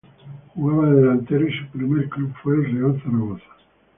[0.55, 3.43] Jugaba de delantero y su primer club fue el Real Zaragoza.